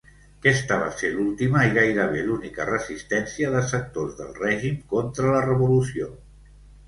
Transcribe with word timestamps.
Aquesta 0.37 0.77
va 0.83 0.85
ser 1.01 1.09
l'última 1.15 1.65
i 1.67 1.73
gairebé 1.75 2.23
l'única 2.29 2.65
resistència 2.69 3.51
de 3.57 3.61
sectors 3.73 4.17
del 4.21 4.33
règim 4.41 4.81
contra 4.95 5.35
la 5.35 5.45
Revolució. 5.49 6.09